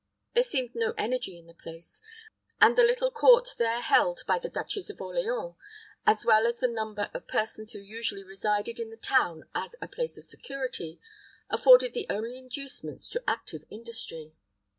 There 0.33 0.41
seemed 0.41 0.73
no 0.73 0.95
energy 0.97 1.37
in 1.37 1.45
the 1.45 1.53
place; 1.53 2.01
and 2.59 2.75
the 2.75 2.81
little 2.81 3.11
court 3.11 3.53
there 3.59 3.81
held 3.81 4.21
by 4.25 4.39
the 4.39 4.49
Duchess 4.49 4.89
of 4.89 4.99
Orleans, 4.99 5.53
as 6.07 6.25
well 6.25 6.47
as 6.47 6.59
the 6.59 6.67
number 6.67 7.11
of 7.13 7.27
persons 7.27 7.73
who 7.73 7.77
usually 7.79 8.23
resided 8.23 8.79
in 8.79 8.89
the 8.89 8.97
town 8.97 9.47
as 9.53 9.75
a 9.79 9.87
place 9.87 10.17
of 10.17 10.23
security, 10.23 10.99
afforded 11.51 11.93
the 11.93 12.07
only 12.09 12.35
inducements 12.39 13.07
to 13.09 13.23
active 13.27 13.63
industry. 13.69 14.33